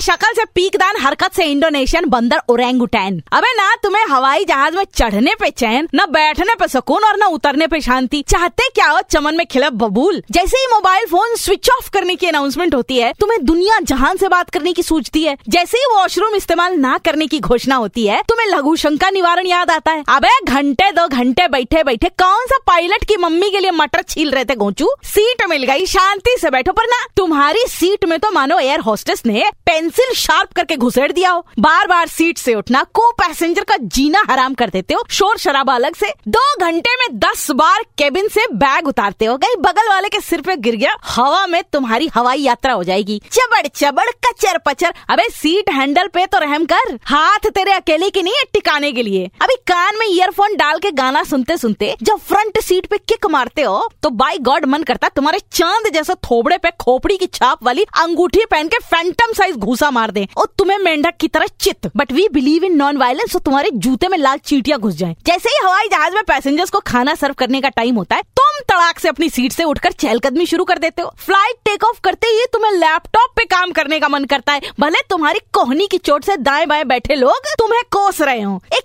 शक्ल 0.00 0.32
से 0.36 0.44
पीकदान 0.44 0.96
हरकत 0.96 1.34
से 1.34 1.44
इंडोनेशियन 1.44 2.04
बंदर 2.04 2.40
ओरेंगुटैन। 2.48 3.22
अबे 3.32 3.52
ना, 3.54 3.74
तुम्हें 3.74 4.06
हवाई 4.06 4.44
जहाज़ 4.44 4.74
में 4.74 4.84
चढ़ने 4.96 5.34
पे 5.40 5.50
चैन, 5.50 5.88
न 5.94 5.98
बैठने 6.10 6.54
पे 6.54 6.68
सुकून 6.68 7.04
और 7.04 7.16
न 7.16 7.22
उतरने 7.22 7.66
पे 7.66 7.80
शांति। 7.80 8.24
चाहते 8.28 8.68
क्या 8.74 8.86
हो 8.86 9.00
चमन 9.10 9.34
में 9.34 9.46
खिला 9.46 9.70
बबूल? 9.70 10.22
जैसे 10.30 10.56
ही 10.56 10.66
मोबाइल 10.72 11.06
फ़ोन 11.06 11.36
स्विच 11.36 11.70
ऑफ़ 11.70 11.90
करने 11.90 12.14
की 12.14 12.26
अनाउंसमेंट 12.26 12.74
होती 12.74 12.96
है, 12.96 13.12
तुम्हें 13.20 13.44
दुनिया 13.44 13.80
जहान 13.80 14.16
से 14.16 14.28
बात 14.28 14.50
करने 14.50 14.72
की 14.72 14.82
सूझती 14.82 15.24
है। 15.24 15.36
जैसे 15.48 15.78
ही 15.78 15.84
वॉशरूम 15.96 16.34
इस्तेमाल 16.34 16.74
ना 16.74 16.98
करने 16.98 17.26
की 17.26 17.40
घोषणा 17.40 17.76
होती 17.76 18.06
है, 18.06 18.22
तुम्हें 18.28 18.48
लघु 18.48 18.76
शंका 18.76 19.10
निवारण 19.10 19.46
याद 19.46 19.70
आता 19.70 19.92
है। 19.92 20.04
अबे, 20.08 20.44
घंटे 20.44 20.90
दो 20.92 21.08
घंटे 21.08 21.48
बैठे 21.48 21.82
बैठे 21.84 22.08
कौन 22.08 22.46
सा 22.46 22.58
पायलट 22.66 23.04
की 23.04 23.16
मम्मी 23.16 23.50
के 23.50 23.58
लिए 23.58 23.70
मटर 23.70 24.02
छील 24.02 24.30
रहे 24.30 24.44
थे 24.44 24.54
गोचू? 24.54 24.88
सीट 25.04 25.42
मिल 25.48 25.62
गई, 25.62 25.86
शांति 25.86 26.36
से 26.40 26.50
बैठो, 26.50 26.72
पर 26.72 26.84
ना, 26.84 27.06
तुम्हारी 27.16 27.64
सीट 27.68 28.04
में 28.04 28.18
तो 28.18 28.30
मानो 28.30 28.58
एयर 28.58 28.80
होस्टेस 28.80 29.22
ने 29.26 29.44
पेंसिल 29.84 30.12
शार्प 30.14 30.52
करके 30.52 30.76
घुसेड़ 30.76 31.10
दिया 31.12 31.30
हो। 31.30 31.40
बार 31.58 31.86
बार 31.86 32.08
सीट 32.08 32.38
से 32.38 32.54
उठना 32.54 32.82
को 32.94 33.10
पैसेंजर 33.12 33.64
का 33.64 33.76
जीना 33.94 34.22
हराम 34.30 34.54
कर 34.54 34.70
देते 34.70 34.94
हो। 34.94 35.04
शोर 35.10 35.38
शराबा 35.38 35.74
अलग 35.74 35.94
से 35.94 36.12
दो 36.28 36.44
घंटे 36.60 36.94
में 36.96 37.18
दस 37.18 37.50
बार 37.50 37.82
केबिन 37.98 38.28
से 38.28 38.46
बैग 38.54 38.88
उतारते 38.88 39.24
हो। 39.24 39.36
गई 39.36 39.56
बगल 39.60 39.88
वाले 39.88 40.08
के 40.08 40.20
सिर 40.20 40.40
पे 40.40 40.56
गिर 40.56 40.76
गया, 40.76 40.94
हवा 41.06 41.46
में 41.46 41.62
तुम्हारी 41.72 42.08
हवाई 42.14 42.40
यात्रा 42.40 42.72
हो 42.72 42.84
जाएगी। 42.84 43.20
चबड़ 43.30 43.66
चबड़, 43.66 44.08
कचर 44.26 44.58
पचर। 44.66 44.94
अबे 45.10 45.28
सीट 45.30 45.70
हैंडल 45.70 46.08
पे 46.08 46.24
तो 46.26 46.38
रहम 46.38 46.64
कर। 46.64 46.98
हाथ 47.04 47.48
तेरे 47.48 47.72
अकेले 47.72 48.10
के 48.10 48.22
नहीं 48.22 48.34
है 48.34 48.44
टिकाने 48.52 48.92
के 48.92 49.02
लिए। 49.02 49.30
अभी 49.42 49.56
कान 49.66 49.98
में 49.98 50.06
ईयरफोन 50.06 50.56
डाल 50.56 50.78
के 50.78 50.90
गाना 50.92 51.22
सुनते 51.24 51.56
सुनते 51.56 51.94
जब 52.02 52.18
फ्रंट 52.28 52.60
सीट 52.60 52.86
पे 52.86 52.98
किक 52.98 53.26
मारते 53.26 53.62
हो 53.62 53.88
तो 54.02 54.10
बाई 54.14 54.38
गॉड 54.40 54.64
मन 54.64 54.82
करता 54.82 55.08
तुम्हारे 55.08 55.38
चाँद 55.52 55.92
जैसा 55.94 56.14
थोबड़े 56.24 56.58
पे 56.58 56.70
खोपड़ी 56.80 57.16
की 57.16 57.26
छाप 57.26 57.64
वाली 57.64 57.84
अंगूठी 57.98 58.44
पहन 58.50 58.68
के 58.68 58.78
फैंटम 58.84 59.32
साइज़ 59.32 59.56
मार 59.90 60.10
दे 60.10 60.26
और 60.36 60.52
तुम्हें 60.58 60.78
मेंढक 60.78 61.16
की 61.20 61.28
तरह 61.28 61.46
चित। 61.60 61.90
But 61.96 62.12
we 62.12 62.28
believe 62.32 62.64
in 62.64 62.76
non 62.76 62.96
violence 62.96 63.32
तो 63.32 63.38
तुम्हारे 63.40 63.70
जूते 63.76 64.08
में 64.08 64.18
लाल 64.18 64.38
चीटियाँ 64.38 64.78
घुस 64.80 64.94
जाए। 64.94 65.16
जैसे 65.26 65.48
ही 65.48 65.64
हवाई 65.64 65.88
जहाज़ 65.88 66.14
में 66.14 66.22
पैसेंजर्स 66.24 66.70
को 66.70 66.80
खाना 66.86 67.14
सर्व 67.14 67.34
करने 67.34 67.60
का 67.60 67.68
टाइम 67.70 67.96
होता 67.96 68.16
है, 68.16 68.22
तुम 68.22 68.60
तड़ाक 68.68 68.98
से 68.98 69.08
अपनी 69.08 69.28
सीट 69.28 69.52
से 69.52 69.64
उठकर 69.64 69.92
चहलकदमी 69.92 70.46
शुरू 70.46 70.64
कर 70.64 70.78
देते 70.78 71.02
हो। 71.02 71.12
फ़्लाइट 71.18 71.56
टेक 71.64 71.84
ऑफ़ 71.84 72.00
करते 72.04 72.26
ही 72.28 72.44
तुम्हें 72.52 72.72
लैपटॉप 72.72 73.32
पे 73.36 73.44
काम 73.46 73.72
करने 73.72 73.98
का 74.00 74.08
मन 74.08 74.24
करता 74.24 74.52
है। 74.52 74.60
भले 74.80 75.00
तुम्हारी 75.10 75.40
कोहनी 75.52 75.86
की 75.86 75.98
चोट 75.98 76.24
से 76.24 76.36
दाएँ 76.38 76.66
बाएँ 76.66 76.84
बैठे 76.84 77.14
लोग 77.14 77.52
तुम्हें 77.58 77.82
कोस 77.92 78.20
रहे 78.20 78.40
हो। 78.42 78.60
एक 78.74 78.83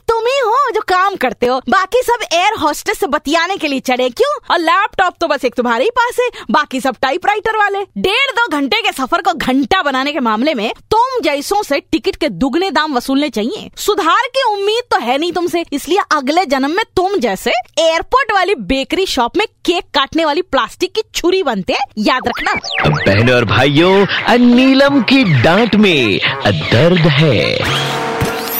जो 0.71 0.81
काम 0.87 1.15
करते 1.17 1.45
हो, 1.45 1.57
बाकी 1.69 2.01
सब 2.03 2.23
एयर 2.33 2.57
होस्टेस 2.59 2.99
से 2.99 3.07
बतियाने 3.07 3.57
के 3.57 3.67
लिए 3.67 3.79
चढ़े 3.81 4.09
क्यों? 4.11 4.33
और 4.51 4.59
लैपटॉप 4.59 5.15
तो 5.21 5.27
बस 5.27 5.45
एक 5.45 5.55
तुम्हारे 5.55 5.83
ही 5.83 5.89
पास 5.91 6.19
है, 6.19 6.29
बाकी 6.51 6.81
सब 6.81 6.95
टाइपराइटर 7.01 7.57
वाले। 7.57 7.83
डेढ़ 7.97 8.31
दो 8.31 8.47
घंटे 8.49 8.81
के 8.81 8.91
सफ़र 8.93 9.21
को 9.21 9.33
घंटा 9.33 9.81
बनाने 9.81 10.11
के 10.11 10.19
मामले 10.19 10.53
में 10.53 10.71
तुम 10.91 11.19
जैसों 11.23 11.61
से 11.63 11.79
टिकट 11.81 12.15
के 12.15 12.29
दुगने 12.29 12.71
दाम 12.71 12.95
वसूलने 12.97 13.29
चाहिए। 13.29 13.69
सुधार 13.77 14.27
की 14.27 14.43
उम्मीद 14.51 14.83
तो 14.91 14.99
है 14.99 15.17
नहीं 15.17 15.31
तुमसे, 15.31 15.63
इसलिए 15.73 15.99
अगले 16.11 16.45
जन्म 16.45 16.71
में 16.71 16.83
तुम 16.95 17.17
जैसे 17.19 17.51
एयरपोर्ट 17.79 18.31
वाली 18.31 18.55
बेकरी 18.67 19.05
शॉप 19.07 19.37
में 19.37 19.45
केक 19.65 19.83
काटने 19.93 20.25
वाली 20.25 20.41
प्लास्टिक 20.41 20.93
की 20.93 21.01
छुरी 21.15 21.43
बनते 21.43 21.75
याद 21.99 22.27
रखना। 22.27 22.53
बहनों 22.87 23.35
और 23.35 23.45
भाइयों 23.47 24.05
नीलम 24.39 25.01
की 25.03 25.23
डांट 25.43 25.75
में 25.75 26.19
दर्द 26.47 27.07
है। 27.09 27.88